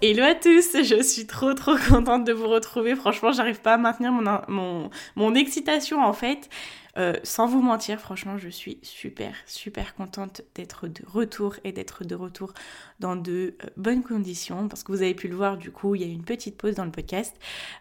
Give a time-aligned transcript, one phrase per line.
[0.00, 2.94] Hello à tous, je suis trop trop contente de vous retrouver.
[2.94, 6.48] Franchement, j'arrive pas à maintenir mon, excitation en fait.
[6.96, 12.04] Euh, sans vous mentir, franchement, je suis super super contente d'être de retour et d'être
[12.04, 12.54] de retour
[12.98, 16.02] dans de euh, bonnes conditions parce que vous avez pu le voir du coup, il
[16.02, 17.36] y a une petite pause dans le podcast.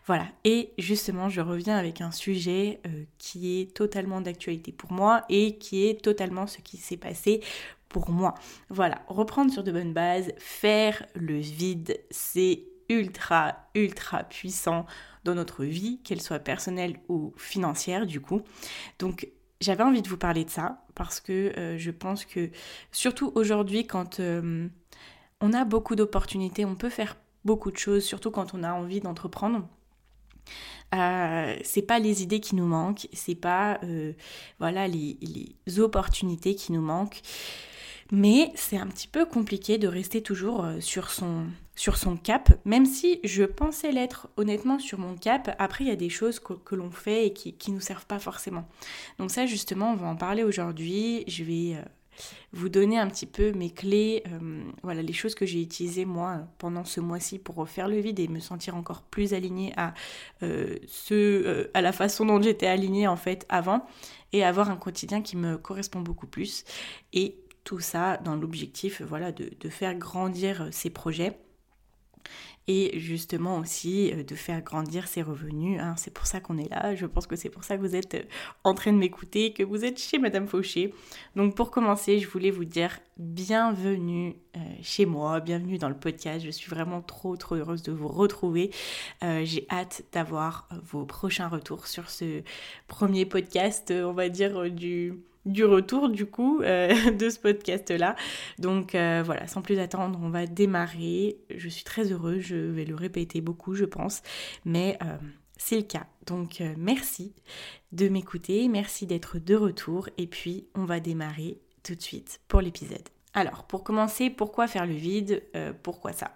[0.08, 5.24] Voilà, et justement, je reviens avec un sujet euh, qui est totalement d'actualité pour moi
[5.30, 7.42] et qui est totalement ce qui s'est passé
[7.90, 8.34] pour moi.
[8.70, 14.86] Voilà, reprendre sur de bonnes bases, faire le vide, c'est ultra, ultra puissant
[15.24, 18.42] dans notre vie, qu'elle soit personnelle ou financière du coup.
[19.00, 19.30] Donc
[19.62, 22.50] j'avais envie de vous parler de ça parce que euh, je pense que
[22.92, 24.68] surtout aujourd'hui quand euh,
[25.42, 29.00] on a beaucoup d'opportunités, on peut faire beaucoup de choses, surtout quand on a envie
[29.00, 29.68] d'entreprendre.
[30.96, 33.82] Euh, c'est pas les idées qui nous manquent, c'est pas
[34.60, 37.22] voilà les, les, opportunités qui nous manquent,
[38.12, 42.50] mais c'est un petit peu compliqué de rester toujours euh, sur son, sur son cap,
[42.66, 45.56] même si je pensais l'être honnêtement sur mon cap.
[45.60, 48.20] Après, il y a des choses que, l'on fait et qui ne nous servent pas
[48.20, 48.68] forcément.
[49.20, 51.26] Donc ça, justement, on va en parler aujourd'hui.
[51.28, 51.82] Je vais euh,
[52.54, 56.48] vous donner un petit peu mes clés, euh, voilà, les choses que j'ai utilisées moi
[56.60, 59.94] pendant ce mois-ci pour refaire le vide et me sentir encore plus alignée à,
[60.42, 63.86] ce, à la façon dont j'étais alignée en fait avant
[64.34, 66.64] et avoir un quotidien qui me correspond beaucoup plus.
[67.14, 67.38] Et
[67.68, 71.38] tout ça dans l'objectif voilà, de, faire grandir ses projets
[72.70, 75.78] et justement aussi euh, de faire grandir ses revenus.
[75.82, 75.96] Hein.
[75.98, 76.96] C'est pour ça qu'on est là.
[76.96, 78.24] Je pense que c'est pour ça que vous êtes euh,
[78.64, 80.94] en train de m'écouter, que vous êtes chez Madame Fauché.
[81.36, 86.46] Donc pour commencer, je voulais vous dire bienvenue euh, chez moi, bienvenue dans le podcast.
[86.46, 88.72] Je suis vraiment trop trop heureuse de vous retrouver.
[89.22, 92.44] J'ai hâte d'avoir vos prochains retours sur ce
[92.88, 98.16] premier podcast, on va dire du du retour du coup euh, de ce podcast-là.
[98.60, 101.38] Donc euh, voilà, sans plus attendre, on va démarrer.
[101.56, 104.22] Je suis très heureuse, je vais le répéter beaucoup, je pense,
[104.66, 105.18] mais euh,
[105.58, 106.06] c'est le cas.
[106.26, 107.34] Donc merci
[107.94, 112.62] de m'écouter, merci d'être de retour, et puis on va démarrer tout de suite pour
[112.62, 113.08] l'épisode.
[113.34, 115.44] Alors, pour commencer, pourquoi faire le vide?
[115.84, 116.32] Pourquoi ça?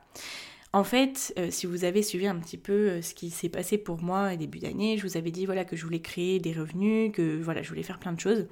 [0.73, 3.77] En fait, euh, si vous avez suivi un petit peu euh, ce qui s'est passé
[3.77, 6.53] pour moi au début d'année, je vous avais dit voilà que je voulais créer des
[6.53, 8.47] revenus, que voilà je voulais faire plein de choses,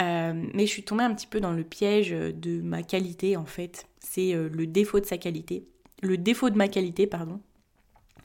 [0.00, 3.46] euh, mais je suis tombée un petit peu dans le piège de ma qualité en
[3.46, 3.86] fait.
[3.98, 5.66] C'est le défaut de sa qualité,
[6.02, 7.40] le défaut de ma qualité pardon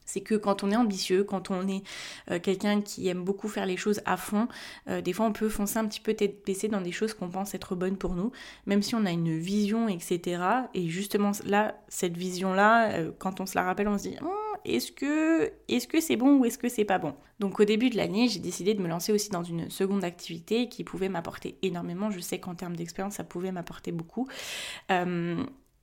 [0.06, 1.84] c'est que quand on est ambitieux, quand on est
[2.32, 4.48] euh, quelqu'un qui aime beaucoup faire les choses à fond,
[4.88, 7.30] euh, des fois on peut foncer un petit peu tête baissée dans des choses qu'on
[7.30, 8.32] pense être bonnes pour nous,
[8.66, 10.42] même si on a une vision, etc.
[10.74, 14.30] Et justement là, cette vision-là, euh, quand on se la rappelle, on se dit hum,
[14.64, 17.16] est-ce que est-ce que c'est bon ou est-ce que c'est pas bon?
[17.40, 20.70] Donc au début de l'année, j'ai décidé de me lancer aussi dans une seconde activité
[20.70, 22.10] qui pouvait m'apporter énormément.
[22.10, 24.28] Je sais qu'en termes d'expérience, ça pouvait m'apporter beaucoup.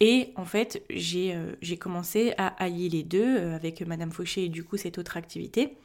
[0.04, 4.48] Et en fait, euh, j'ai commencé à allier les deux euh, avec Madame Fauché et
[4.48, 5.76] du coup cette autre activité.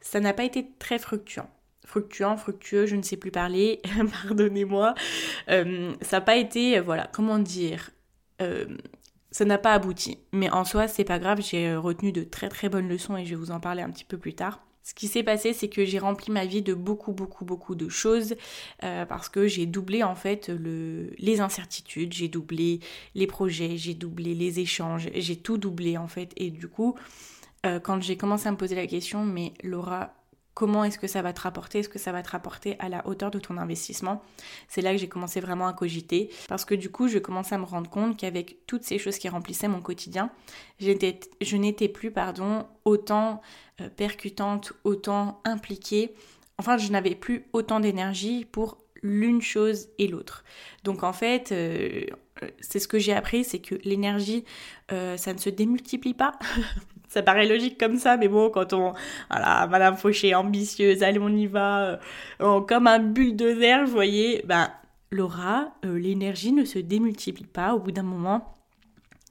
[0.00, 1.50] Ça n'a pas été très fructuant.
[1.84, 3.82] Fructuant, fructueux, je ne sais plus parler,
[4.24, 4.94] pardonnez-moi.
[5.50, 7.90] Euh, ça n'a pas été, voilà, comment dire,
[9.30, 10.18] ça n'a pas abouti.
[10.32, 13.30] Mais en soi, c'est pas grave, j'ai retenu de très très bonnes leçons et je
[13.30, 14.62] vais vous en parler un petit peu plus tard.
[14.88, 17.90] Ce qui s'est passé, c'est que j'ai rempli ma vie de beaucoup, beaucoup, beaucoup de
[17.90, 18.36] choses
[18.84, 22.80] euh, parce que j'ai doublé en fait le, les incertitudes, j'ai doublé
[23.14, 26.32] les projets, j'ai doublé les échanges, j'ai tout doublé en fait.
[26.38, 26.94] Et du coup,
[27.66, 30.14] euh, quand j'ai commencé à me poser la question, mais Laura,
[30.54, 33.06] comment est-ce que ça va te rapporter, est-ce que ça va te rapporter à la
[33.06, 34.22] hauteur de ton investissement?
[34.68, 37.58] C'est là que j'ai commencé vraiment à cogiter parce que du coup, je commençais à
[37.58, 40.30] me rendre compte qu'avec toutes ces choses qui remplissaient mon quotidien,
[40.80, 43.42] je n'étais plus pardon, autant
[43.96, 46.14] percutante, autant impliquée.
[46.58, 50.44] Enfin, je n'avais plus autant d'énergie pour l'une chose et l'autre.
[50.84, 52.04] Donc en fait, euh,
[52.60, 54.44] c'est ce que j'ai appris, c'est que l'énergie,
[54.92, 56.32] euh, ça ne se démultiplie pas.
[57.08, 58.92] ça paraît logique comme ça, mais bon, quand on...
[59.30, 62.00] Voilà, Madame Fauché, ambitieuse, allez, on y va,
[62.40, 64.70] euh, comme un bulldozer, vous voyez, ben,
[65.10, 67.74] Laura, euh, l'énergie ne se démultiplie pas.
[67.74, 68.54] Au bout d'un moment,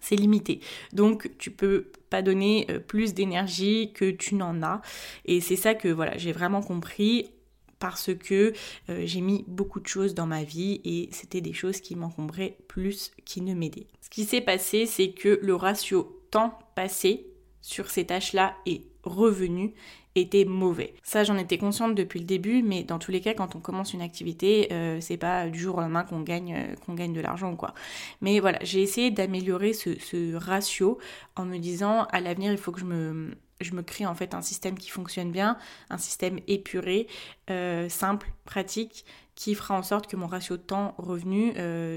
[0.01, 0.59] c'est limité.
[0.93, 4.81] Donc, tu peux pas donner euh, plus d'énergie que tu n'en as.
[5.25, 7.31] Et c'est ça que, voilà, j'ai vraiment compris
[7.79, 8.53] parce que
[8.87, 13.11] j'ai mis beaucoup de choses dans ma vie et c'était des choses qui m'encombraient plus
[13.23, 13.85] qui ne m'aidaient.
[14.01, 17.27] Ce qui s'est passé, c'est que le ratio temps passé
[17.61, 19.73] sur ces tâches-là et revenu
[20.17, 20.93] était mauvais.
[21.03, 23.93] Ça, j'en étais consciente depuis le début, mais dans tous les cas, quand on commence
[23.93, 27.21] une activité, euh, c'est pas du jour au lendemain qu'on gagne, euh, qu'on gagne de
[27.21, 27.73] l'argent, quoi.
[28.21, 30.97] Mais voilà, j'ai essayé d'améliorer ce, ratio
[31.35, 34.41] en me disant, à l'avenir, il faut que je me, je crée en fait un
[34.41, 35.57] système qui fonctionne bien,
[35.89, 37.07] un système épuré,
[37.49, 39.05] euh, simple, pratique,
[39.35, 41.53] qui fera en sorte que mon ratio temps-revenu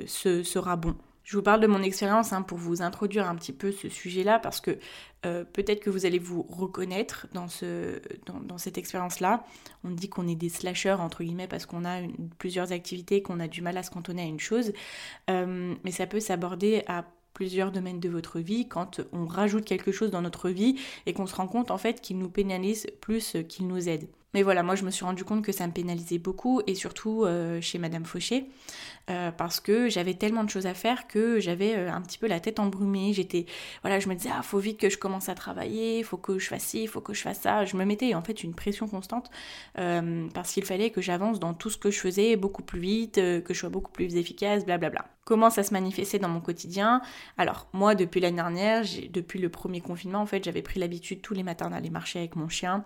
[0.06, 0.94] sera bon.
[1.30, 4.40] Je vous parle de mon expérience hein, pour vous introduire un petit peu ce sujet-là
[4.40, 4.76] parce que
[5.24, 9.44] euh, peut-être que vous allez vous reconnaître dans, ce, dans, cette expérience-là.
[9.84, 12.00] On dit qu'on est des slashers entre guillemets parce qu'on a
[12.38, 14.72] plusieurs activités, qu'on a du mal à se cantonner à une chose,
[15.30, 19.92] euh, mais ça peut s'aborder à plusieurs domaines de votre vie quand on rajoute quelque
[19.92, 23.36] chose dans notre vie et qu'on se rend compte en fait qu'il nous pénalise plus
[23.48, 24.08] qu'il nous aide.
[24.32, 27.24] Mais voilà, moi je me suis rendu compte que ça me pénalisait beaucoup et surtout
[27.24, 28.46] euh, chez Madame Fauché
[29.10, 32.28] euh, parce que j'avais tellement de choses à faire que j'avais euh, un petit peu
[32.28, 33.12] la tête embrumée.
[33.12, 33.46] J'étais,
[33.82, 36.46] voilà, je me disais ah faut vite que je commence à travailler, faut que je
[36.46, 37.64] fasse ci, faut que je fasse ça.
[37.64, 39.30] Je me mettais en fait une pression constante
[39.74, 43.52] parce qu'il fallait que j'avance dans tout ce que je faisais beaucoup plus vite, que
[43.52, 45.06] je sois beaucoup plus efficace, blablabla.
[45.24, 47.02] Comment ça se manifestait dans mon quotidien?
[47.38, 51.34] Alors moi depuis l'année dernière, depuis le premier confinement en fait, j'avais pris l'habitude tous
[51.34, 52.84] les matins d'aller marcher avec mon chien.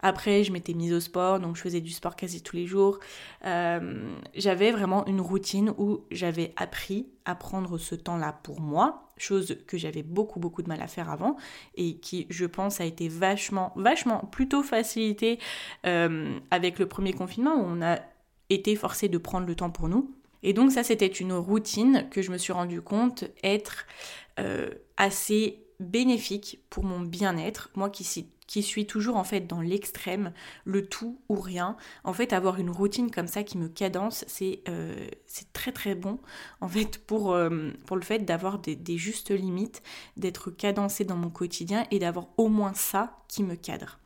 [0.00, 2.98] Après je m'étais au sport, donc je faisais du sport quasi tous les jours.
[3.44, 9.58] Euh, j'avais vraiment une routine où j'avais appris à prendre ce temps-là pour moi, chose
[9.66, 11.36] que j'avais beaucoup beaucoup de mal à faire avant
[11.74, 15.38] et qui, je pense, a été vachement, vachement plutôt facilité
[15.86, 17.98] euh, avec le premier confinement où on a
[18.50, 20.14] été forcé de prendre le temps pour nous.
[20.42, 23.86] Et donc ça, c'était une routine que je me suis rendu compte être
[24.40, 27.70] euh, assez bénéfique pour mon bien-être.
[27.74, 30.32] Moi qui, suis toujours en fait dans l'extrême,
[30.64, 31.76] le tout ou rien.
[32.04, 35.06] En fait, avoir une routine comme ça qui me cadence, c'est euh,
[35.52, 36.18] très très bon
[36.60, 39.82] en fait pour, euh, pour le fait d'avoir des, des, justes limites,
[40.16, 43.98] d'être cadencé dans mon quotidien et d'avoir au moins ça qui me cadre.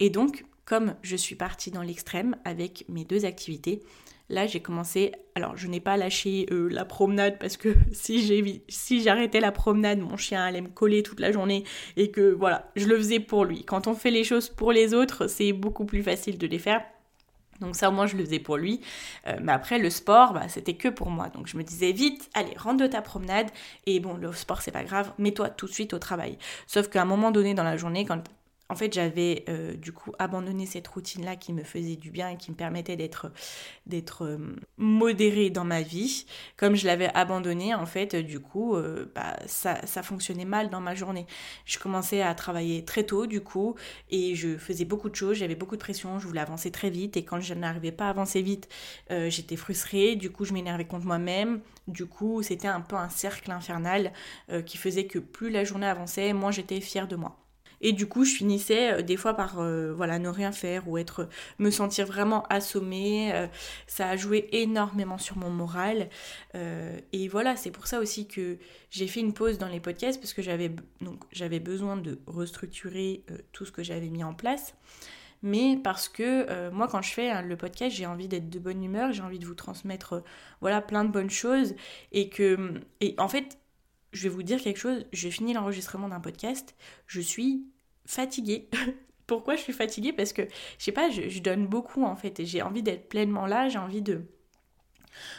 [0.00, 3.82] Et donc, comme je suis partie dans l'extrême avec mes deux activités,
[4.30, 5.12] Là, j'ai commencé.
[5.34, 10.16] Alors, je n'ai pas lâché euh, la promenade parce que si j'arrêtais la promenade, mon
[10.16, 11.64] chien allait me coller toute la journée
[11.96, 13.64] et que voilà, je le faisais pour lui.
[13.64, 16.82] Quand on fait les choses pour les autres, c'est beaucoup plus facile de les faire.
[17.60, 18.80] Donc ça au moins je le faisais pour lui.
[19.26, 21.28] Euh, mais après le sport, bah, c'était que pour moi.
[21.28, 23.50] Donc je me disais vite, allez, rentre de ta promenade.
[23.86, 26.38] Et bon, le sport c'est pas grave, mets-toi tout de suite au travail.
[26.66, 28.22] Sauf qu'à un moment donné dans la journée, quand
[28.70, 32.36] en fait, j'avais euh, du coup abandonné cette routine-là qui me faisait du bien et
[32.36, 33.32] qui me permettait d'être
[34.22, 36.26] euh, modérée dans ma vie.
[36.58, 40.82] Comme je l'avais abandonné, en fait, du coup, euh, bah, ça, ça fonctionnait mal dans
[40.82, 41.26] ma journée.
[41.64, 43.74] Je commençais à travailler très tôt, du coup,
[44.10, 47.16] et je faisais beaucoup de choses, j'avais beaucoup de pression, je voulais avancer très vite,
[47.16, 48.68] et quand je n'arrivais pas à avancer vite,
[49.10, 53.50] j'étais frustrée, du coup, je m'énervais contre moi-même, du coup, c'était un peu un cercle
[53.50, 54.12] infernal
[54.66, 57.47] qui faisait que plus la journée avançait, moins j'étais fière de moi.
[57.80, 60.98] Et du coup, je finissais euh, des fois par euh, voilà ne rien faire ou
[60.98, 61.28] être
[61.58, 63.32] me sentir vraiment assommée.
[63.34, 63.46] Euh,
[63.86, 66.08] ça a joué énormément sur mon moral.
[67.12, 68.58] et voilà, c'est pour ça aussi que
[68.90, 73.24] j'ai fait une pause dans les podcasts parce que j'avais donc j'avais besoin de restructurer
[73.52, 74.74] tout ce que j'avais mis en place.
[75.42, 78.82] Mais parce que moi, quand je fais hein, le podcast, j'ai envie d'être de bonne
[78.82, 80.22] humeur, j'ai envie de vous transmettre
[80.60, 81.74] voilà plein de bonnes choses
[82.12, 83.58] et que et en fait
[84.12, 86.74] je vais vous dire quelque chose, j'ai fini l'enregistrement d'un podcast,
[87.06, 87.64] je suis
[88.06, 88.68] fatiguée.
[89.26, 90.12] Pourquoi je suis fatiguée?
[90.12, 90.42] Parce que,
[90.78, 93.68] je sais pas, je, je donne beaucoup en fait, et j'ai envie d'être pleinement là,
[93.68, 94.24] j'ai envie de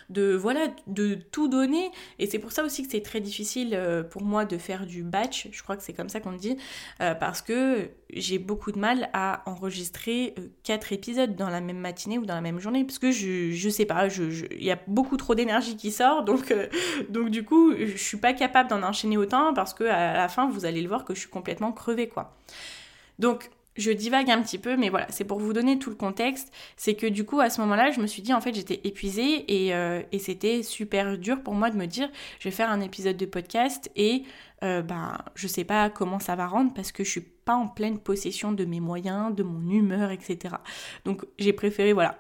[0.09, 1.91] de voilà de tout donner.
[2.17, 5.03] Et c'est pour ça aussi que c'est très difficile euh, pour moi de faire du
[5.03, 5.47] batch.
[5.51, 6.57] Je crois que c'est comme ça qu'on dit
[7.01, 11.79] euh, parce que j'ai beaucoup de mal à enregistrer euh, quatre épisodes dans la même
[11.79, 15.17] matinée ou dans la même journée parce que je, sais pas il y a beaucoup
[15.17, 16.23] trop d'énergie qui sort.
[16.23, 16.53] Donc
[17.09, 20.49] donc du coup je suis pas capable d'en enchaîner autant parce que à la fin
[20.49, 22.35] vous allez le voir que je suis complètement crevée quoi.
[23.19, 26.51] Donc je divague un petit peu, mais voilà, c'est pour vous donner tout le contexte.
[26.75, 29.45] C'est que du coup, à ce moment-là, je me suis dit, en fait, j'étais épuisée
[29.48, 32.09] et, euh, c'était super dur pour moi de me dire,
[32.39, 34.24] je vais faire un épisode de podcast et
[34.63, 37.67] euh, ben, je sais pas comment ça va rendre parce que je suis pas en
[37.67, 40.55] pleine possession de mes moyens, de mon humeur, etc.
[41.05, 42.17] Donc, j'ai préféré, voilà,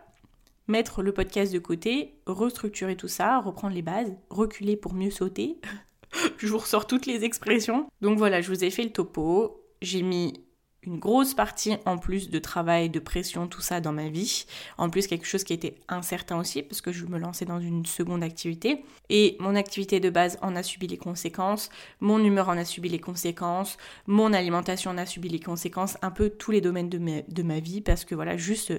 [0.67, 5.57] mettre le podcast de côté, restructurer tout ça, reprendre les bases, reculer pour mieux sauter.
[6.37, 7.87] je vous ressors toutes les expressions.
[8.01, 9.61] Donc voilà, je vous ai fait le topo.
[9.81, 10.45] J'ai mis
[10.89, 14.45] une grosse partie en plus de travail, de pression, tout ça dans ma vie.
[14.77, 17.85] En plus, quelque chose qui était incertain aussi, parce que je me lançais dans une
[17.85, 18.83] seconde activité.
[19.09, 21.69] Et mon activité de base en a subi les conséquences,
[21.99, 23.77] mon humeur en a subi les conséquences,
[24.07, 27.81] mon alimentation en a subi les conséquences, un peu tous les domaines de ma, vie,
[27.81, 28.73] parce que voilà, juste,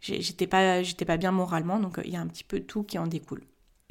[0.00, 2.98] j'étais pas, j'étais pas bien moralement, donc il y a un petit peu tout qui
[2.98, 3.42] en découle.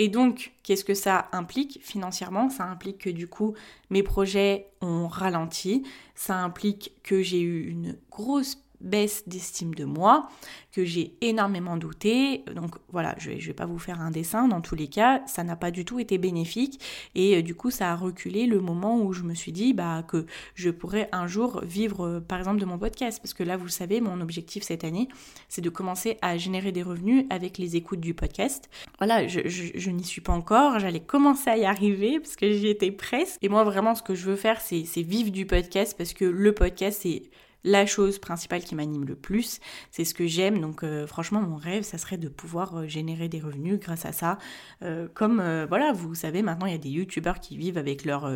[0.02, 2.50] Et donc, qu'est-ce que ça implique financièrement?
[2.50, 3.54] Ça implique que du coup,
[3.92, 5.84] mes projets ont ralenti,
[6.16, 10.30] ça implique que j'ai eu une grosse baisse d'estime de moi,
[10.72, 12.44] que j'ai énormément douté.
[12.56, 15.44] Donc voilà, je ne vais, pas vous faire un dessin, dans tous les cas, ça
[15.44, 16.80] n'a pas du tout été bénéfique.
[17.16, 20.04] Et euh, du coup, ça a reculé le moment où je me suis dit bah,
[20.08, 23.20] que je pourrais un jour vivre, euh, par exemple, de mon podcast.
[23.22, 25.08] Parce que là, vous savez, mon objectif cette année,
[25.50, 28.70] c'est de commencer à générer des revenus avec les écoutes du podcast.
[28.98, 32.68] Voilà, je, je n'y suis pas encore, j'allais commencer à y arriver parce que j'y
[32.68, 33.38] étais presque.
[33.42, 36.54] Et moi, vraiment, ce que je veux faire, c'est vivre du podcast parce que le
[36.54, 37.24] podcast, c'est
[37.64, 39.60] la chose principale qui m'anime le plus,
[39.92, 40.60] c'est ce que j'aime.
[40.60, 44.12] Donc euh, franchement, mon rêve, ça serait de pouvoir euh, générer des revenus grâce à
[44.12, 44.38] ça.
[44.82, 48.32] Euh, comme, voilà, vous savez, maintenant, il y a des youtubeurs qui vivent avec leur...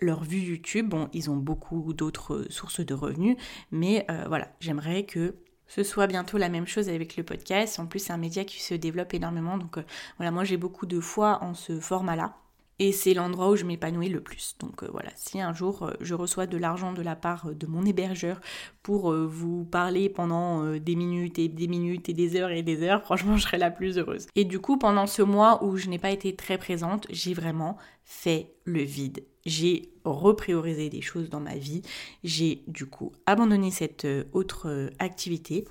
[0.00, 3.36] leur vue YouTube, bon, ils ont beaucoup d'autres sources de revenus,
[3.72, 5.34] mais voilà, j'aimerais que
[5.66, 7.78] ce soit bientôt la même chose avec le podcast.
[7.78, 9.78] En plus, c'est un média qui se développe énormément, donc
[10.16, 12.36] voilà, moi j'ai beaucoup de foi en ce format-là.
[12.80, 14.54] Et c'est l'endroit où je m'épanouis le plus.
[14.60, 17.54] Donc euh, voilà, si un jour euh, je reçois de l'argent de la part euh,
[17.54, 18.40] de mon hébergeur
[18.84, 23.02] pour vous parler pendant des minutes et des minutes et des heures et des heures,
[23.04, 24.28] franchement je serai la plus heureuse.
[24.34, 27.76] Et du coup, pendant ce mois où je n'ai pas été très présente, j'ai vraiment
[28.04, 29.24] fait le vide.
[29.44, 31.82] J'ai repriorisé des choses dans ma vie.
[32.24, 35.66] J'ai du coup abandonné cette autre activité.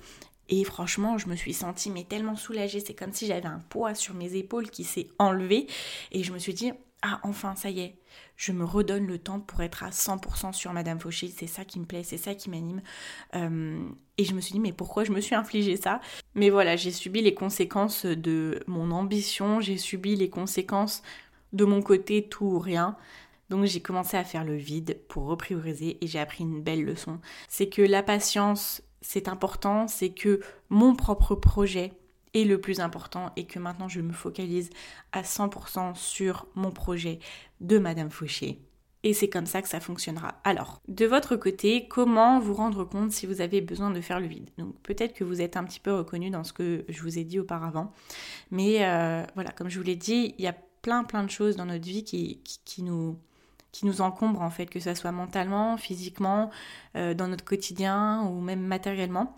[0.48, 2.80] Et franchement, je me suis sentie mais tellement soulagée.
[2.80, 5.66] C'est comme si j'avais un poids sur mes épaules qui s'est enlevé.
[6.12, 7.98] Et je me suis dit, ah enfin ça y est,
[8.36, 11.78] je me redonne le temps pour être à 100% sur Madame Fauché, c'est ça qui
[11.78, 12.82] me plaît, c'est ça qui m'anime.
[13.34, 16.00] Euh, et je me suis dit mais pourquoi je me suis infligé ça?
[16.34, 21.02] Mais voilà, j'ai subi les conséquences de mon ambition, j'ai subi les conséquences
[21.52, 22.96] de mon côté tout ou rien.
[23.50, 27.18] Donc j'ai commencé à faire le vide pour reprioriser et j'ai appris une belle leçon.
[27.48, 31.92] C'est que la patience, c'est important, c'est que mon propre projet,
[32.34, 34.70] et le plus important est que maintenant je me focalise
[35.12, 37.18] à 100% sur mon projet
[37.60, 38.60] de Madame Fauché.
[39.04, 40.40] Et c'est comme ça que ça fonctionnera.
[40.42, 44.26] Alors, de votre côté, comment vous rendre compte si vous avez besoin de faire le
[44.26, 44.50] vide?
[44.58, 47.24] Donc peut-être que vous êtes un petit peu reconnu dans ce que je vous ai
[47.24, 47.92] dit auparavant.
[48.50, 51.56] Mais euh, voilà, comme je vous l'ai dit, il y a plein plein de choses
[51.56, 52.40] dans notre vie qui,
[52.82, 53.16] nous
[53.70, 56.50] qui en fait, que ce soit mentalement, physiquement,
[56.96, 59.36] euh, dans notre quotidien ou même matériellement.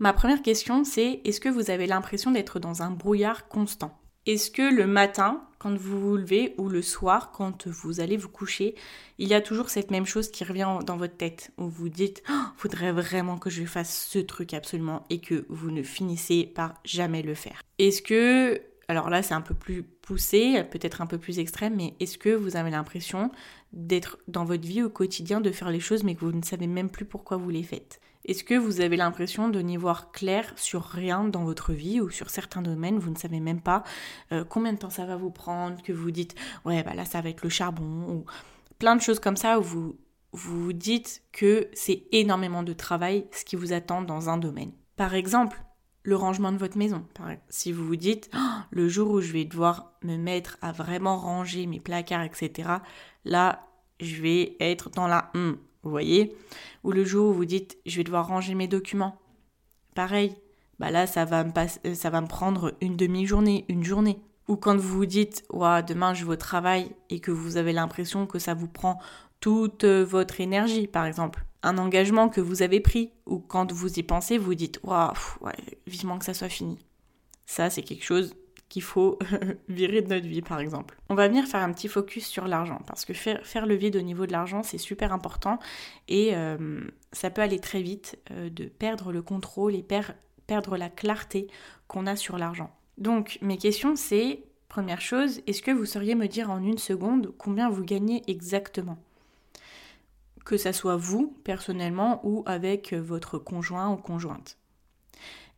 [0.00, 4.00] Ma première question, c'est est-ce que vous avez l'impression d'être dans un brouillard constant?
[4.26, 8.28] Est-ce que le matin, quand vous vous levez, ou le soir, quand vous allez vous
[8.28, 8.76] coucher,
[9.18, 12.22] il y a toujours cette même chose qui revient dans votre tête, où vous dites
[12.30, 16.74] oh, faudrait vraiment que je fasse ce truc absolument, et que vous ne finissez par
[16.84, 17.60] jamais le faire?
[17.80, 21.94] Est-ce que alors là c'est un peu plus poussé, peut-être un peu plus extrême, mais
[21.98, 23.32] est-ce que vous avez l'impression
[23.72, 26.68] d'être dans votre vie au quotidien, de faire les choses mais que vous ne savez
[26.68, 28.00] même plus pourquoi vous les faites?
[28.24, 32.10] Est-ce que vous avez l'impression de n'y voir clair sur rien dans votre vie ou
[32.10, 32.98] sur certains domaines?
[32.98, 33.84] Vous ne savez même pas
[34.32, 36.34] euh, combien de temps ça va vous prendre, que vous dites
[36.64, 38.24] ouais bah là ça va être le charbon ou
[38.78, 39.96] plein de choses comme ça où vous
[40.32, 44.72] vous dites que c'est énormément de travail ce qui vous attend dans un domaine.
[44.96, 45.62] Par exemple,
[46.02, 47.06] le rangement de votre maison.
[47.48, 48.38] Si vous vous dites, oh,
[48.70, 52.70] le jour où je vais devoir me mettre à vraiment ranger mes placards, etc.,
[53.24, 53.66] là,
[54.00, 56.36] je vais être dans la hum, vous voyez
[56.84, 59.18] Ou le jour où vous dites je vais devoir ranger mes documents.
[59.94, 60.34] Pareil,
[60.78, 61.52] bah là ça va me,
[61.86, 64.18] euh, ça va me prendre une demi-journée, une journée.
[64.48, 67.72] Ou quand vous vous dites ouais, demain je vais au travail et que vous avez
[67.72, 68.98] l'impression que ça vous prend
[69.40, 71.44] toute euh, votre énergie, par exemple.
[71.62, 75.12] Un engagement que vous avez pris, ou quand vous y pensez, vous dites waouh,
[75.86, 76.78] vivement que ça soit fini.
[77.46, 78.34] Ça, c'est quelque chose
[78.68, 79.18] qu'il faut
[79.68, 80.98] virer de notre vie, par exemple.
[81.08, 84.02] On va venir faire un petit focus sur l'argent, parce que faire, le vide au
[84.02, 85.58] niveau de l'argent, c'est super important,
[86.08, 86.80] et euh,
[87.12, 89.82] ça peut aller très vite euh, de perdre le contrôle et
[90.46, 91.48] perdre la clarté
[91.86, 92.70] qu'on a sur l'argent.
[92.98, 97.32] Donc, mes questions, c'est, première chose, est-ce que vous sauriez me dire en une seconde
[97.38, 98.98] combien vous gagnez exactement?
[100.44, 104.58] Que ça soit vous personnellement ou avec votre conjoint ou conjointe.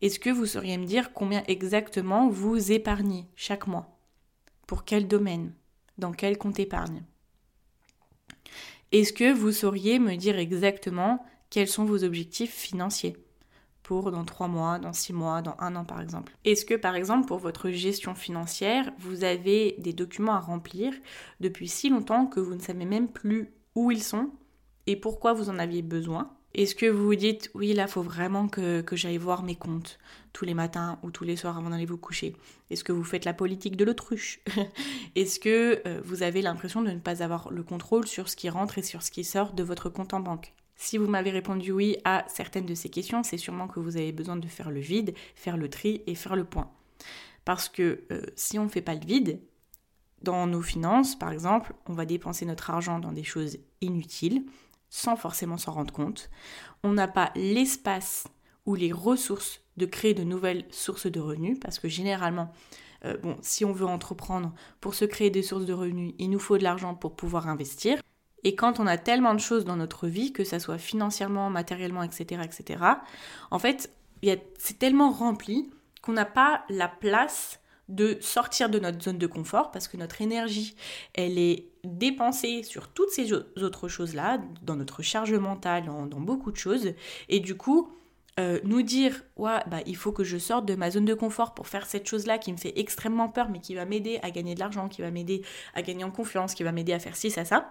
[0.03, 3.99] Est-ce que vous sauriez me dire combien exactement vous épargnez chaque mois?
[4.67, 5.53] Pour quel domaine?
[5.99, 7.03] Dans quel compte épargne?
[8.93, 13.15] Est-ce que vous sauriez me dire exactement quels sont vos objectifs financiers?
[13.83, 16.35] Pour dans trois mois, dans six mois, dans un an par exemple.
[16.47, 20.95] Est-ce que par exemple pour votre gestion financière, vous avez des documents à remplir
[21.41, 24.31] depuis si longtemps que vous ne savez même plus où ils sont
[24.87, 26.35] et pourquoi vous en aviez besoin?
[26.55, 29.99] Est-ce que vous vous dites, oui, là, faut vraiment que, j'aille voir mes comptes
[30.33, 32.35] tous les matins ou tous les soirs avant d'aller vous coucher?
[32.71, 34.41] Est-ce que vous faites la politique de l'autruche?
[35.15, 38.49] Est-ce que euh, vous avez l'impression de ne pas avoir le contrôle sur ce qui
[38.49, 40.53] rentre et sur ce qui sort de votre compte en banque?
[40.75, 44.13] Si vous m'avez répondu oui à certaines de ces questions, c'est sûrement que vous avez
[44.13, 46.71] besoin de faire le vide, faire le tri et faire le point.
[47.45, 49.41] Parce que euh, si on ne fait pas le vide,
[50.23, 54.45] dans nos finances, par exemple, on va dépenser notre argent dans des choses inutiles
[54.91, 56.29] sans forcément s'en rendre compte.
[56.83, 58.27] On n'a pas l'espace
[58.67, 62.53] ou les ressources de créer de nouvelles sources de revenus parce que généralement,
[63.05, 66.39] euh, bon, si on veut entreprendre pour se créer des sources de revenus, il nous
[66.39, 67.99] faut de l'argent pour pouvoir investir.
[68.45, 72.03] Et quand on a tellement de choses dans notre vie, que ça soit financièrement, matériellement,
[72.03, 72.85] etc., etc.,
[73.51, 73.93] en fait,
[74.59, 75.71] c'est tellement rempli
[76.03, 77.60] qu'on n'a pas la place
[77.91, 80.77] de sortir de notre zone de confort parce que notre énergie,
[81.15, 86.57] elle est dépensée sur toutes ces autres choses-là, dans notre charge mentale, dans, beaucoup de
[86.57, 86.95] choses.
[87.29, 87.93] Et du coup,
[88.39, 91.53] euh, nous dire, ouais, bah, il faut que je sorte de ma zone de confort
[91.53, 94.55] pour faire cette chose-là qui me fait extrêmement peur, mais qui va m'aider à gagner
[94.55, 95.43] de l'argent, qui va m'aider
[95.75, 97.71] à gagner en confiance, qui va m'aider à faire ci, ça, ça.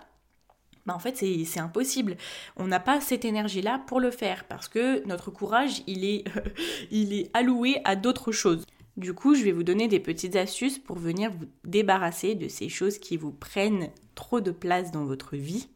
[0.86, 2.16] Bah en fait c'est impossible.
[2.56, 6.24] On n'a pas cette énergie-là pour le faire parce que notre courage, il est,
[6.92, 8.66] il est alloué à d'autres choses.
[8.98, 12.70] Du coup, je vais vous donner des petites astuces pour venir vous débarrasser de ces
[12.70, 15.70] choses qui vous prennent trop de place dans votre vie.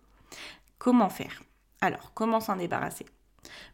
[0.77, 1.43] Comment faire?
[1.81, 3.05] Alors, comment s'en débarrasser?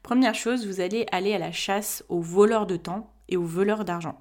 [0.03, 3.86] Première chose, vous allez aller à la chasse aux voleurs de temps et aux voleurs
[3.86, 4.19] d'argent.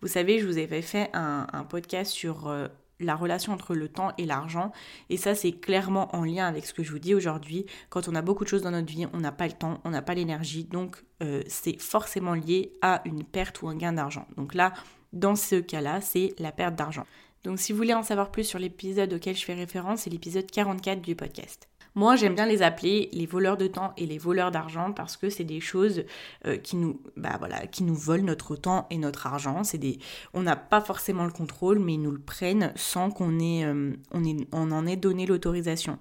[0.00, 2.68] Vous savez, je vous avais fait un, podcast sur euh,
[3.04, 4.72] la relation entre le temps et l'argent.
[5.10, 7.66] Et ça, c'est clairement en lien avec ce que je vous dis aujourd'hui.
[7.90, 9.90] Quand on a beaucoup de choses dans notre vie, on n'a pas le temps, on
[9.90, 10.64] n'a pas l'énergie.
[10.64, 14.26] Donc, euh, c'est forcément lié à une perte ou un gain d'argent.
[14.36, 14.72] Donc là,
[15.12, 17.06] dans ce cas-là, c'est la perte d'argent.
[17.44, 20.50] Donc si vous voulez en savoir plus sur l'épisode auquel je fais référence, c'est l'épisode
[20.50, 21.68] 44 du podcast.
[21.96, 25.30] Moi, j'aime bien les appeler les voleurs de temps et les voleurs d'argent parce que
[25.30, 26.04] c'est des choses
[26.44, 29.62] euh, qui nous, bah voilà, qui nous volent notre temps et notre argent.
[29.62, 29.98] C'est des,
[30.32, 33.92] on n'a pas forcément le contrôle, mais ils nous le prennent sans qu'on ait, euh,
[34.10, 35.98] on, ait, on en ait donné l'autorisation.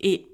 [0.00, 0.26] Et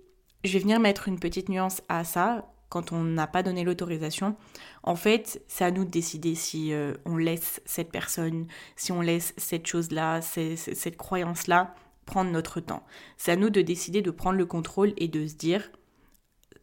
[0.42, 4.36] je vais venir mettre une petite nuance à ça quand on n'a pas donné l'autorisation.
[4.82, 9.02] En fait, c'est à nous de décider si euh, on laisse cette personne, si on
[9.02, 11.74] laisse cette chose-là, cette croyance-là
[12.04, 12.84] prendre notre temps.
[13.16, 15.70] C'est à nous de décider de prendre le contrôle et de se dire,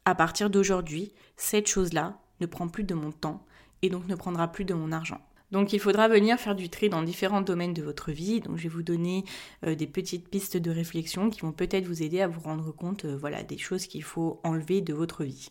[0.05, 3.45] à partir d'aujourd'hui, cette chose-là ne prend plus de mon temps
[3.81, 5.21] et donc ne prendra plus de mon argent.
[5.51, 8.39] Donc il faudra venir faire du tri dans différents domaines de votre vie.
[8.39, 9.25] Donc je vais vous donner
[9.65, 13.05] euh, des petites pistes de réflexion qui vont peut-être vous aider à vous rendre compte
[13.05, 15.49] euh, voilà, des choses qu'il faut enlever de votre vie.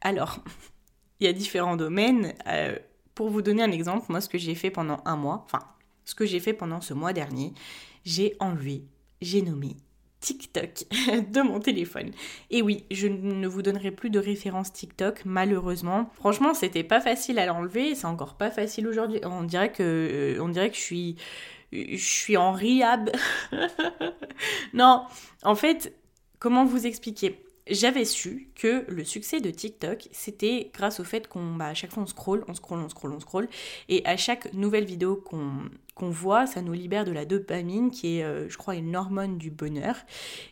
[0.00, 0.38] Alors,
[1.20, 2.34] il y a différents domaines.
[2.46, 2.78] Euh,
[3.14, 5.60] pour vous donner un exemple, moi ce que j'ai fait pendant un mois, enfin
[6.04, 7.52] ce que j'ai fait pendant ce mois dernier,
[8.04, 8.84] j'ai enlevé
[9.24, 9.76] j'ai nommé
[10.20, 10.84] TikTok
[11.30, 12.12] de mon téléphone.
[12.50, 16.10] Et oui, je ne vous donnerai plus de référence TikTok, malheureusement.
[16.14, 19.20] Franchement, c'était pas facile à l'enlever, c'est encore pas facile aujourd'hui.
[19.24, 21.16] On dirait que, euh, on dirait que je suis,
[21.72, 23.10] je suis en riab.
[24.72, 25.04] non,
[25.42, 25.94] en fait,
[26.38, 27.40] comment vous expliquer?
[27.66, 31.92] J'avais su que le succès de TikTok, c'était grâce au fait qu'on, bah, à chaque
[31.92, 33.48] fois on scroll, on scroll, on scroll, on scroll,
[33.88, 38.18] et à chaque nouvelle vidéo qu'on qu'on voit, ça nous libère de la dopamine, qui
[38.18, 39.96] est, euh, je crois, une hormone du bonheur,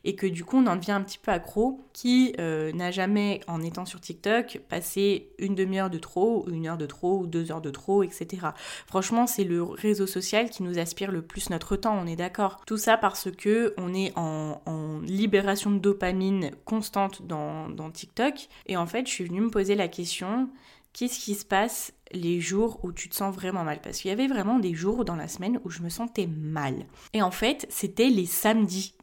[0.05, 3.41] et que du coup, on en devient un petit peu accro, qui euh, n'a jamais,
[3.49, 7.51] en étant sur TikTok, passé une demi-heure de trop, une heure de trop, ou deux
[7.51, 8.49] heures de trop, etc.
[8.87, 12.61] Franchement, c'est le réseau social qui nous aspire le plus notre temps, on est d'accord.
[12.67, 14.61] Tout ça parce que on est en,
[15.03, 19.75] libération de dopamine constante dans, dans TikTok, et en fait, je suis venue me poser
[19.75, 20.49] la question,
[20.93, 23.81] qu'est-ce qui se passe les jours où tu te sens vraiment mal?
[23.81, 26.87] Parce qu'il y avait vraiment des jours dans la semaine où je me sentais mal.
[27.13, 28.95] Et en fait, c'était les samedis.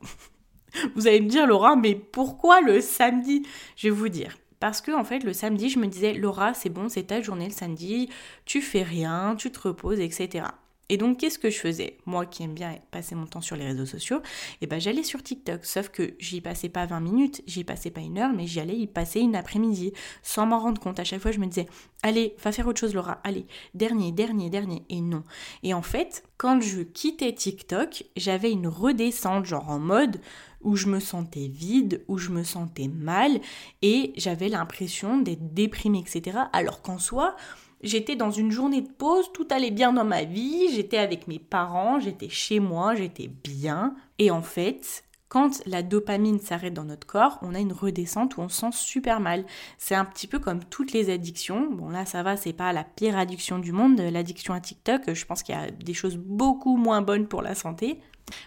[0.96, 3.46] vous allez me dire, Laura, mais pourquoi le samedi?
[3.76, 4.38] Je vais vous dire.
[4.60, 7.48] Parce que en fait, le samedi, je me disais, Laura, c'est bon, c'est ta journée
[7.48, 8.10] le samedi,
[8.46, 10.46] tu fais rien, tu te reposes, etc.
[10.90, 13.66] Et donc, qu'est-ce que je faisais Moi qui aime bien passer mon temps sur les
[13.66, 14.22] réseaux sociaux,
[14.62, 15.64] eh ben j'allais sur TikTok.
[15.66, 18.76] Sauf que j'y passais pas 20 minutes, j'y passais pas une heure, mais j'y allais
[18.76, 21.00] y passer une après-midi, sans m'en rendre compte.
[21.00, 21.68] À chaque fois, je me disais,
[22.02, 24.84] allez, va faire autre chose, Laura, allez, dernier, dernier, dernier.
[24.90, 25.24] Et non.
[25.64, 30.20] Et en fait, quand je quittais TikTok, j'avais une redescente, genre en mode
[30.62, 33.40] où je me sentais vide, où je me sentais mal,
[33.82, 36.38] et j'avais l'impression d'être déprimée, etc.
[36.52, 37.36] Alors qu'en soi,
[37.82, 41.40] J'étais dans une journée de pause, tout allait bien dans ma vie, j'étais avec mes
[41.40, 43.96] parents, j'étais chez moi, j'étais bien.
[44.18, 48.42] Et en fait, quand la dopamine s'arrête dans notre corps, on a une redescente où
[48.42, 49.46] on se sent super mal.
[49.78, 51.70] C'est un petit peu comme toutes les addictions.
[51.72, 55.14] Bon là ça va, c'est pas la pire addiction du monde, l'addiction à TikTok.
[55.14, 58.02] Je pense qu'il y a des choses beaucoup moins bonnes pour la santé.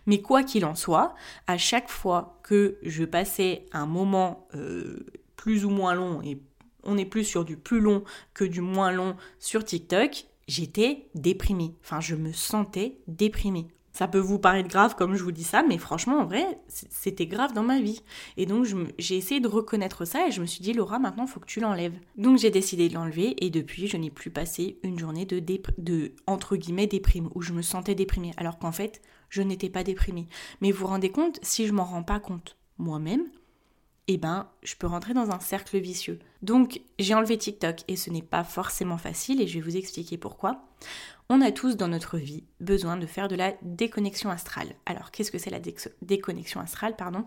[0.07, 1.15] Mais quoi qu'il en soit,
[1.47, 6.41] à chaque fois que je passais un moment euh, plus ou moins long et
[6.85, 11.75] on est plus sur du plus long que du moins long sur TikTok, j'étais déprimée.
[11.83, 13.69] Enfin, je me sentais déprimée.
[13.93, 17.27] Ça peut vous paraître grave comme je vous dis ça, mais franchement, en vrai, c'était
[17.27, 18.03] grave dans ma vie.
[18.39, 18.67] Et donc,
[18.99, 21.61] j'ai essayé de reconnaître ça et je me suis dit, Laura, maintenant, faut que tu
[21.61, 21.99] l'enlèves.
[22.17, 25.43] Donc, j'ai décidé de l'enlever et depuis, je n'ai plus passé une journée de,
[25.77, 29.85] de, entre guillemets, déprime, où je me sentais déprimée, alors qu'en fait, je n'étais pas
[29.85, 30.27] déprimée.
[30.63, 33.25] Mais vous vous rendez compte, si je m'en rends pas compte moi-même,
[34.09, 36.19] eh ben, je peux rentrer dans un cercle vicieux.
[36.43, 40.19] Donc, j'ai enlevé TikTok et ce n'est pas forcément facile et je vais vous expliquer
[40.19, 40.65] pourquoi.
[41.29, 44.75] On a tous dans notre vie besoin de faire de la déconnexion astrale.
[44.87, 45.61] Alors, qu'est-ce que c'est la
[46.03, 47.25] déconnexion astrale, pardon?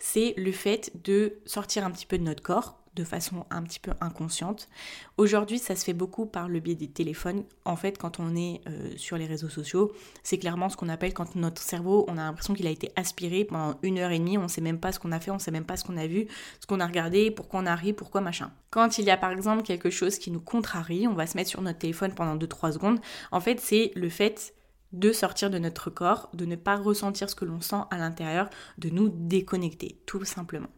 [0.00, 3.78] C'est le fait de sortir un petit peu de notre corps, de façon un petit
[3.78, 4.68] peu inconsciente.
[5.16, 7.44] Aujourd'hui, ça se fait beaucoup par le biais des téléphones.
[7.64, 9.92] En fait, quand on est euh, sur les réseaux sociaux,
[10.24, 13.44] c'est clairement ce qu'on appelle quand notre cerveau, on a l'impression qu'il a été aspiré
[13.44, 15.34] pendant une heure et demie, on ne sait même pas ce qu'on a fait, on
[15.34, 16.26] ne sait même pas ce qu'on a vu,
[16.60, 18.50] ce qu'on a regardé, pourquoi on a ri, pourquoi machin.
[18.70, 21.50] Quand il y a par exemple quelque chose qui nous contrarie, on va se mettre
[21.50, 22.98] sur notre téléphone pendant 2-3 secondes.
[23.30, 24.54] En fait, c'est le fait
[24.92, 28.48] de sortir de notre corps, de ne pas ressentir ce que l'on sent à l'intérieur,
[28.78, 30.68] de nous déconnecter, tout simplement.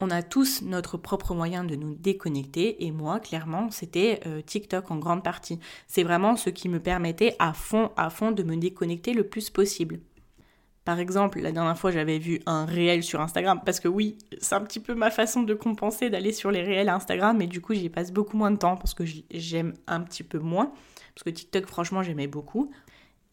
[0.00, 4.90] On a tous notre propre moyen de nous déconnecter et moi, clairement, c'était euh, TikTok
[4.90, 5.60] en grande partie.
[5.86, 9.50] C'est vraiment ce qui me permettait à fond, à fond de me déconnecter le plus
[9.50, 10.00] possible.
[10.84, 14.54] Par exemple, la dernière fois, j'avais vu un réel sur Instagram, parce que oui, c'est
[14.54, 17.72] un petit peu ma façon de compenser d'aller sur les réels Instagram, mais du coup,
[17.72, 20.72] j'y passe beaucoup moins de temps, parce que j'aime un petit peu moins,
[21.14, 22.70] parce que TikTok, franchement, j'aimais beaucoup.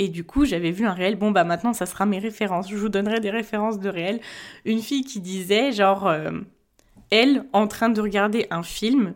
[0.01, 2.75] Et du coup, j'avais vu un réel, bon bah maintenant ça sera mes références, je
[2.75, 4.19] vous donnerai des références de réel.
[4.65, 6.31] Une fille qui disait genre, euh,
[7.11, 9.13] elle en train de regarder un film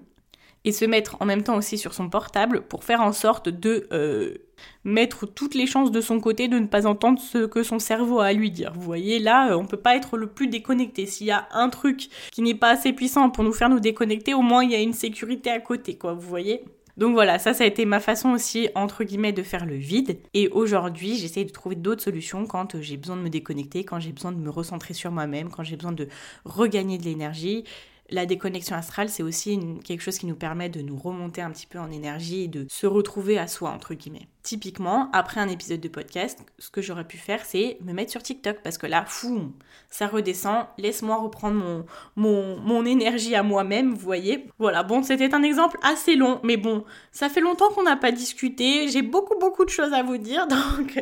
[0.63, 3.87] et se mettre en même temps aussi sur son portable pour faire en sorte de
[3.93, 4.35] euh,
[4.83, 8.19] mettre toutes les chances de son côté de ne pas entendre ce que son cerveau
[8.19, 8.71] a à lui dire.
[8.75, 11.07] Vous voyez, là, euh, on peut pas être le plus déconnecté.
[11.07, 14.35] S'il y a un truc qui n'est pas assez puissant pour nous faire nous déconnecter,
[14.35, 16.63] au moins il y a une sécurité à côté, quoi, vous voyez
[16.97, 20.17] donc voilà, ça, ça a été ma façon aussi, entre guillemets, de faire le vide.
[20.33, 24.13] Et aujourd'hui, j'essaie de trouver d'autres solutions quand j'ai besoin de me déconnecter, quand j'ai
[24.13, 26.07] besoin de me recentrer sur moi-même, quand j'ai besoin de
[26.45, 27.65] regagner de l'énergie.
[28.11, 31.65] La déconnexion astrale, c'est aussi quelque chose qui nous permet de nous remonter un petit
[31.65, 34.27] peu en énergie et de se retrouver à soi, entre guillemets.
[34.43, 38.21] Typiquement, après un épisode de podcast, ce que j'aurais pu faire, c'est me mettre sur
[38.21, 39.53] TikTok parce que là, fou,
[39.89, 40.67] ça redescend.
[40.77, 44.45] Laisse-moi reprendre mon, mon, mon énergie à moi-même, vous voyez.
[44.59, 48.11] Voilà, bon, c'était un exemple assez long, mais bon, ça fait longtemps qu'on n'a pas
[48.11, 48.87] discuté.
[48.87, 51.01] J'ai beaucoup, beaucoup de choses à vous dire, donc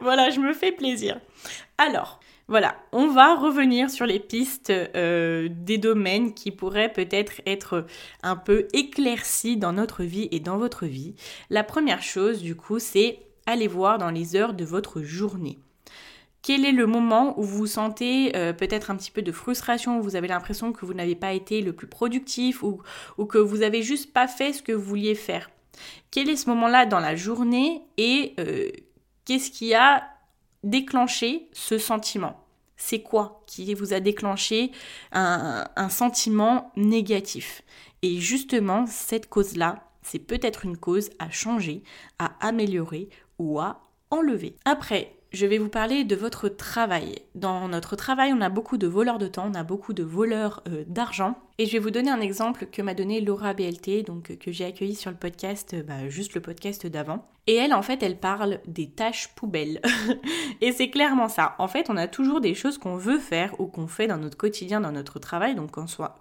[0.00, 1.20] voilà, je me fais plaisir.
[1.76, 7.86] Alors, voilà, on va revenir sur les pistes euh, des domaines qui pourraient peut-être être
[8.24, 11.14] un peu éclaircis dans notre vie et dans votre vie.
[11.48, 15.60] La première chose, du coup, c'est aller voir dans les heures de votre journée.
[16.42, 20.02] Quel est le moment où vous sentez euh, peut-être un petit peu de frustration, où
[20.02, 22.82] vous avez l'impression que vous n'avez pas été le plus productif ou,
[23.26, 25.52] que vous avez juste pas fait ce que vous vouliez faire?
[26.10, 28.70] Quel est ce moment-là dans la journée et euh,
[29.24, 30.02] qu'est-ce qui a
[30.64, 32.39] déclenché ce sentiment?
[32.82, 34.72] C'est quoi qui vous a déclenché
[35.12, 37.62] un, sentiment négatif?
[38.00, 41.82] Et justement, cette cause-là, c'est peut-être une cause à changer,
[42.18, 44.56] à améliorer ou à enlever.
[44.64, 47.20] Après, je vais vous parler de votre travail.
[47.34, 50.62] Dans notre travail, on a beaucoup de voleurs de temps, on a beaucoup de voleurs
[50.68, 51.38] euh, d'argent.
[51.58, 54.64] Et je vais vous donner un exemple que m'a donné Laura BLT, donc que j'ai
[54.64, 57.28] accueilli sur le podcast, euh, bah, juste le podcast d'avant.
[57.46, 59.80] Et elle, en fait, elle parle des tâches poubelles.
[60.60, 61.54] et c'est clairement ça.
[61.58, 64.36] En fait, on a toujours des choses qu'on veut faire ou qu'on fait dans notre
[64.36, 65.70] quotidien, dans notre travail, donc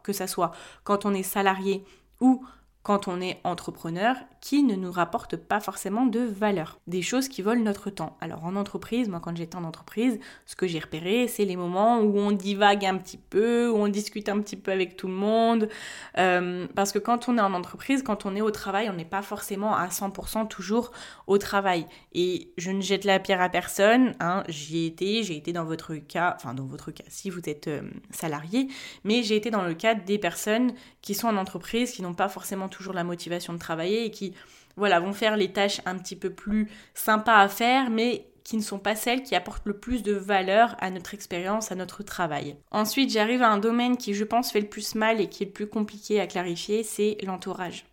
[0.03, 0.51] que ça soit
[0.83, 1.83] quand on est salarié
[2.21, 2.43] ou
[2.89, 7.43] quand on est entrepreneur qui ne nous rapportent pas forcément de valeur, des choses qui
[7.43, 8.17] volent notre temps.
[8.19, 11.99] Alors en entreprise, moi quand j'étais en entreprise, ce que j'ai repéré, c'est les moments
[11.99, 15.13] où on divague un petit peu, où on discute un petit peu avec tout le
[15.13, 15.69] monde,
[16.17, 19.05] euh, parce que quand on est en entreprise, quand on est au travail, on n'est
[19.05, 20.89] pas forcément à 100% toujours
[21.27, 21.85] au travail.
[22.13, 25.65] Et je ne jette la pierre à personne, hein, j'y ai été, j'ai été dans
[25.65, 28.67] votre cas, enfin dans votre cas si vous êtes euh, salarié,
[29.03, 32.29] mais j'ai été dans le cas des personnes qui sont en entreprise, qui n'ont pas
[32.29, 34.33] forcément toujours la motivation de travailler et qui
[34.77, 38.63] voilà, vont faire les tâches un petit peu plus sympas à faire, mais qui ne
[38.63, 42.55] sont pas celles qui apportent le plus de valeur à notre expérience, à notre travail.
[42.71, 45.47] Ensuite, j'arrive à un domaine qui, je pense, fait le plus mal et qui est
[45.47, 47.85] le plus compliqué à clarifier, c'est l'entourage.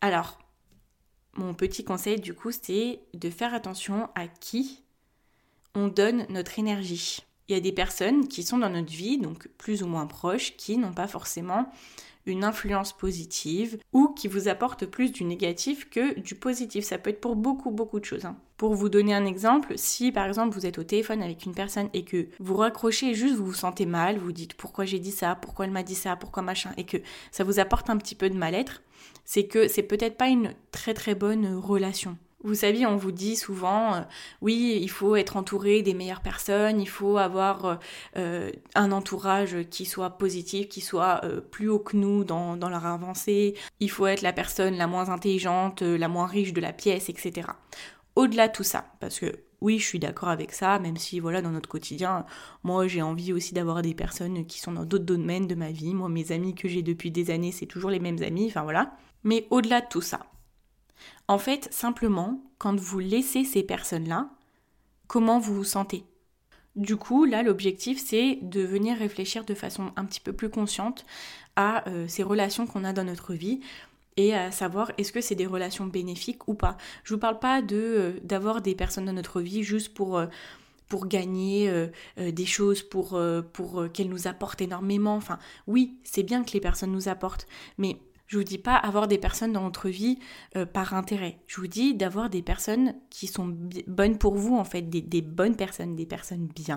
[0.00, 0.38] Alors,
[1.34, 4.82] mon petit conseil, du coup, c'est de faire attention à qui
[5.74, 7.20] on donne notre énergie.
[7.48, 10.56] Il y a des personnes qui sont dans notre vie, donc plus ou moins proches,
[10.56, 11.70] qui n'ont pas forcément
[12.28, 16.84] une influence positive ou qui vous apporte plus du négatif que du positif.
[16.84, 18.24] Ça peut être pour beaucoup, beaucoup de choses.
[18.24, 18.36] Hein.
[18.56, 21.88] Pour vous donner un exemple, si par exemple vous êtes au téléphone avec une personne
[21.94, 25.34] et que vous raccrochez juste vous vous sentez mal, vous dites pourquoi j'ai dit ça,
[25.34, 26.98] pourquoi elle m'a dit ça, pourquoi machin, et que
[27.30, 28.82] ça vous apporte un petit peu de mal-être,
[29.24, 32.16] c'est que c'est peut-être pas une très très bonne relation.
[32.44, 34.00] Vous savez, on vous dit souvent, euh,
[34.42, 37.74] oui, il faut être entouré des meilleures personnes, il faut avoir euh,
[38.16, 41.20] euh, un entourage qui soit positif, qui soit
[41.50, 45.08] plus haut que nous dans, dans leur avancée, il faut être la personne la moins
[45.08, 47.48] intelligente, la moins riche de la pièce, etc.
[48.14, 51.42] Au-delà de tout ça, parce que oui, je suis d'accord avec ça, même si voilà,
[51.42, 52.24] dans notre quotidien,
[52.62, 55.92] moi j'ai envie aussi d'avoir des personnes qui sont dans d'autres domaines de ma vie.
[55.92, 58.92] Moi, mes amis que j'ai depuis des années, c'est toujours les mêmes amis, enfin voilà.
[59.24, 60.20] Mais au-delà de tout ça,
[61.28, 64.30] en fait, simplement, quand vous laissez ces personnes-là,
[65.06, 66.04] comment vous vous sentez?
[66.76, 71.04] Du coup, là, l'objectif, c'est de venir réfléchir de façon un petit peu plus consciente
[71.56, 73.60] à euh, ces relations qu'on a dans notre vie
[74.16, 76.76] et à savoir est-ce que c'est des relations bénéfiques ou pas.
[77.02, 80.26] Je vous parle pas de euh, d'avoir des personnes dans notre vie juste pour euh,
[81.04, 81.70] gagner
[82.16, 83.20] des choses, pour
[83.92, 85.16] qu'elles nous apportent énormément.
[85.16, 89.08] Enfin, oui, c'est bien que les personnes nous apportent, mais je vous dis pas avoir
[89.08, 90.18] des personnes dans votre vie
[90.54, 91.40] euh, par intérêt.
[91.46, 95.56] Je vous dis d'avoir des personnes qui sont bonnes pour vous, en fait, des, bonnes
[95.56, 96.76] personnes, des personnes bien,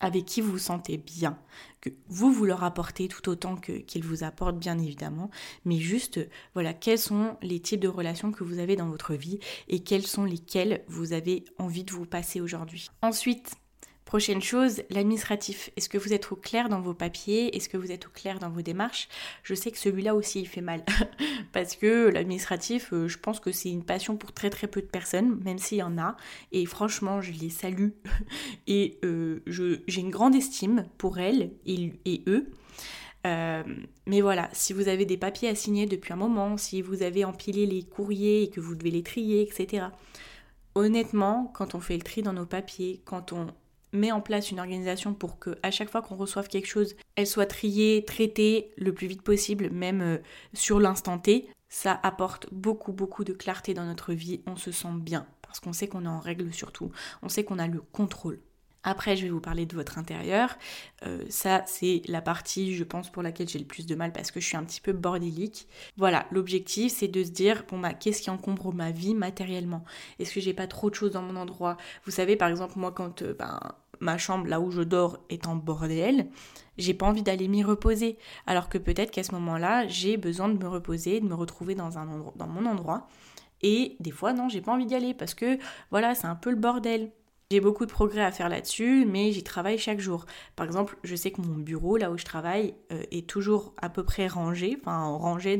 [0.00, 1.38] avec qui vous vous sentez bien,
[1.80, 5.30] que vous vous leur apportez tout autant qu'ils vous apportent, bien évidemment,
[5.64, 6.20] mais juste,
[6.54, 10.06] voilà, quels sont les types de relations que vous avez dans votre vie et quelles
[10.06, 12.90] sont lesquelles vous avez envie de vous passer aujourd'hui.
[13.02, 13.54] Ensuite,
[14.08, 15.68] Prochaine chose, l'administratif.
[15.76, 17.54] Est-ce que vous êtes au clair dans vos papiers?
[17.54, 19.06] Est-ce que vous êtes au clair dans vos démarches?
[19.42, 20.82] Je sais que celui-là aussi, il fait mal.
[21.52, 24.86] Parce que l'administratif, euh, je pense que c'est une passion pour très très peu de
[24.86, 26.16] personnes, même s'il y en a.
[26.52, 27.90] Et franchement, je les salue.
[28.66, 32.48] Et euh, j'ai une grande estime pour elles et, eux.
[33.26, 33.62] Euh,
[34.06, 37.26] mais voilà, si vous avez des papiers à signer depuis un moment, si vous avez
[37.26, 39.88] empilé les courriers et que vous devez les trier, etc.
[40.74, 43.48] Honnêtement, quand on fait le tri dans nos papiers, quand on
[43.92, 47.26] met en place une organisation pour que à chaque fois qu'on reçoive quelque chose, elle
[47.26, 50.18] soit triée, traitée le plus vite possible, même euh,
[50.54, 54.88] sur l'instant T, ça apporte beaucoup beaucoup de clarté dans notre vie, on se sent
[54.94, 58.38] bien parce qu'on sait qu'on est en règle surtout, on sait qu'on a le contrôle.
[58.84, 60.56] Après, je vais vous parler de votre intérieur.
[61.04, 64.30] Euh, ça, c'est la partie, je pense, pour laquelle j'ai le plus de mal parce
[64.30, 65.66] que je suis un petit peu bordélique.
[65.96, 69.84] Voilà, l'objectif, c'est de se dire, bon bah, qu'est-ce qui encombre ma vie matériellement?
[70.18, 71.76] Est-ce que j'ai pas trop de choses dans mon endroit?
[72.04, 73.58] Vous savez, par exemple, moi, quand euh, ben,
[74.00, 76.28] ma chambre, là où je dors, est en bordel,
[76.76, 78.16] j'ai pas envie d'aller m'y reposer.
[78.46, 81.98] Alors que peut-être qu'à ce moment-là, j'ai besoin de me reposer, de me retrouver dans,
[81.98, 83.08] un dans mon endroit.
[83.62, 85.58] Et des fois, non, j'ai pas envie d'y aller parce que,
[85.90, 87.10] voilà, c'est un peu le bordel.
[87.50, 90.26] J'ai beaucoup de progrès à faire là-dessus, mais j'y travaille chaque jour.
[90.54, 93.88] Par exemple, je sais que mon bureau, là où je travaille, euh, est toujours à
[93.88, 95.58] peu près rangé, enfin rangé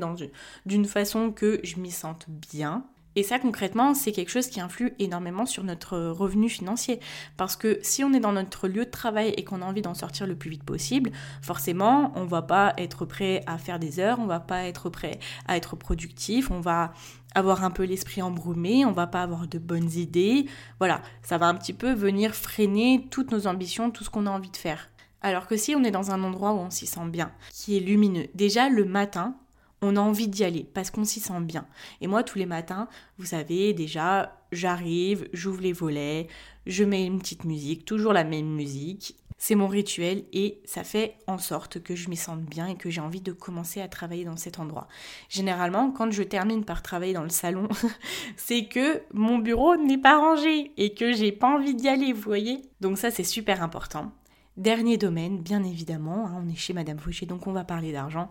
[0.66, 2.85] d'une façon que je m'y sente bien.
[3.16, 7.01] Et ça, concrètement, c'est quelque chose qui influe énormément sur notre revenu financier.
[7.38, 9.94] Parce que si on est dans notre lieu de travail et qu'on a envie d'en
[9.94, 14.20] sortir le plus vite possible, forcément, on va pas être prêt à faire des heures,
[14.20, 16.92] on va pas être prêt à être productif, on va
[17.35, 20.47] avoir un peu l'esprit embrumé, on va pas avoir de bonnes idées.
[20.79, 24.31] Voilà, ça va un petit peu venir freiner toutes nos ambitions, tout ce qu'on a
[24.31, 24.88] envie de faire.
[25.21, 27.81] Alors que si on est dans un endroit où on s'y sent bien, qui est
[27.81, 29.37] lumineux, déjà le matin,
[29.83, 31.67] on a envie d'y aller parce qu'on s'y sent bien.
[32.01, 32.88] Et moi, tous les matins,
[33.19, 36.29] vous savez, déjà, j'arrive, j'ouvre les volets,
[36.67, 41.14] je mets une petite musique, toujours la même musique, c'est mon rituel et ça fait
[41.27, 44.24] en sorte que je m'y sente bien et que j'ai envie de commencer à travailler
[44.24, 44.88] dans cet endroit.
[45.29, 47.68] Généralement, quand je termine par travailler dans le salon,
[48.37, 52.22] c'est que mon bureau n'est pas rangé et que j'ai pas envie d'y aller, vous
[52.22, 52.62] voyez?
[52.81, 54.12] Donc ça, c'est super important.
[54.57, 58.29] Dernier domaine, bien évidemment, hein, on est chez Madame Fauché, donc on va parler d'argent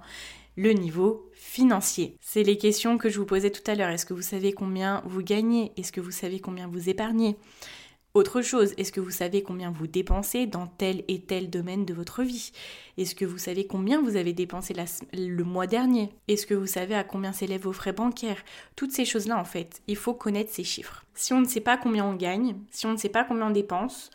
[0.57, 2.17] le niveau financier.
[2.19, 3.89] C'est les questions que je vous posais tout à l'heure.
[3.89, 5.71] Est-ce que vous savez combien vous gagnez?
[5.77, 7.37] Est-ce que vous savez combien vous épargnez?
[8.17, 11.93] Autre chose, est-ce que vous savez combien vous dépensez dans tel et tel domaine de
[11.93, 12.51] votre vie?
[12.97, 14.73] Est-ce que vous savez combien vous avez dépensé
[15.13, 16.09] le mois dernier?
[16.27, 18.43] Est-ce que vous savez à combien s'élèvent vos frais bancaires?
[18.75, 21.05] Toutes ces choses-là, en fait, il faut connaître ces chiffres.
[21.13, 23.51] Si on ne sait pas combien on gagne, si on ne sait pas combien on
[23.51, 24.09] dépense,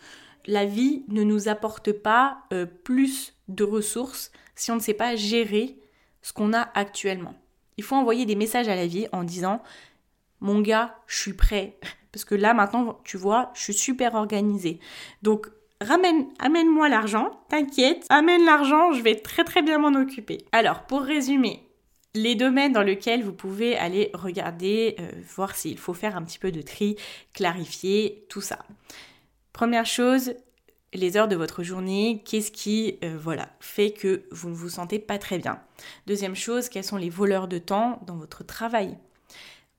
[0.47, 5.17] la vie ne nous apporte pas euh, plus de ressources si on ne sait pas
[5.17, 5.79] gérer
[6.23, 7.35] ce qu'on a actuellement.
[7.77, 9.63] Il faut envoyer des messages à la vie en disant
[10.41, 11.79] Mon gars, je suis prêt
[12.13, 14.79] parce que là, maintenant, tu vois, je suis super organisée.
[15.23, 15.49] Donc,
[15.81, 20.45] ramène, amène-moi l'argent, t'inquiète, amène l'argent, je vais très très bien m'en occuper.
[20.53, 21.67] Alors, pour résumer,
[22.15, 26.39] les domaines dans lesquels vous pouvez aller regarder, euh, voir s'il faut faire un petit
[26.39, 26.97] peu de tri,
[27.33, 28.59] clarifier, tout ça.
[29.53, 30.35] Première chose,
[30.93, 34.99] les heures de votre journée, qu'est-ce qui euh, voilà, fait que vous ne vous sentez
[34.99, 35.61] pas très bien.
[36.07, 38.99] Deuxième chose, quels sont les voleurs de temps dans votre travail?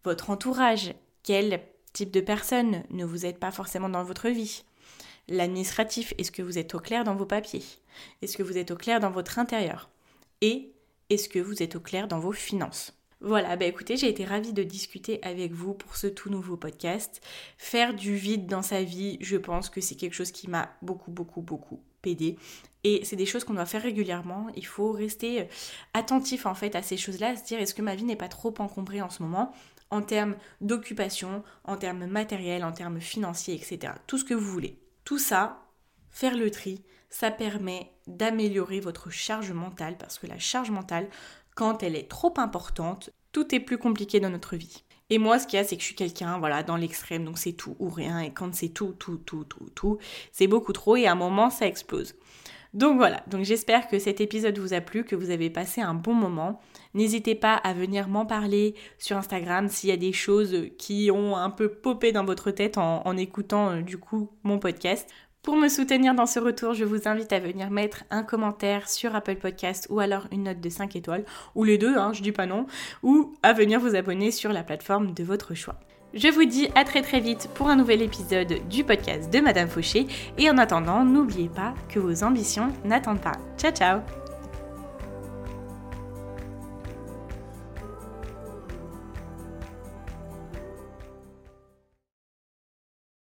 [0.04, 1.62] Votre entourage, quel
[1.94, 4.64] type de personne ne vous êtes pas forcément dans votre vie.
[5.30, 7.64] L'administratif, est-ce que vous êtes au clair dans vos papiers?
[8.22, 9.90] Est-ce que vous êtes au clair dans votre intérieur?
[10.42, 10.74] Et
[11.10, 12.94] est-ce que vous êtes au clair dans vos finances?
[13.22, 17.22] Voilà, bah écoutez, j'ai été ravie de discuter avec vous pour ce tout nouveau podcast.
[17.58, 21.10] Faire du vide dans sa vie, je pense que c'est quelque chose qui m'a beaucoup,
[21.10, 22.38] beaucoup, beaucoup pédé.
[22.84, 24.48] Et c'est des choses qu'on doit faire régulièrement.
[24.58, 25.48] Il faut rester
[25.94, 28.54] attentif en fait à ces choses-là, se dire est-ce que ma vie n'est pas trop
[28.60, 29.54] encombrée en ce moment?
[29.94, 33.94] En termes d'occupation, en termes matériels, en termes financiers, etc.
[34.08, 34.80] Tout ce que vous voulez.
[35.06, 35.62] Tout ça,
[36.10, 41.08] faire le tri, ça permet d'améliorer votre charge mentale parce que la charge mentale,
[41.56, 44.84] quand elle est trop importante, tout est plus compliqué dans notre vie.
[45.12, 47.38] Et moi, ce qu'il y a, c'est que je suis quelqu'un, voilà, dans l'extrême, donc
[47.38, 48.20] c'est tout ou rien.
[48.20, 50.00] Et quand c'est tout, tout, tout, tout, tout,
[50.32, 52.16] c'est beaucoup trop et à un moment, ça explose.
[52.74, 55.94] Donc voilà, donc j'espère que cet épisode vous a plu, que vous avez passé un
[55.94, 56.60] bon moment.
[56.96, 61.36] N'hésitez pas à venir m'en parler sur Instagram s'il y a des choses qui ont
[61.36, 65.08] un peu popé dans votre tête en, écoutant euh, du coup mon podcast.
[65.44, 69.14] Pour me soutenir dans ce retour, je vous invite à venir mettre un commentaire sur
[69.14, 72.32] Apple Podcast ou alors une note de 5 étoiles, ou les deux, hein, je dis
[72.32, 72.66] pas non,
[73.04, 75.76] ou à venir vous abonner sur la plateforme de votre choix.
[76.14, 79.68] Je vous dis à très très vite pour un nouvel épisode du podcast de Madame
[79.68, 80.06] Fauché
[80.38, 83.38] et en attendant, n'oubliez pas que vos ambitions n'attendent pas.
[83.58, 84.23] Ciao ciao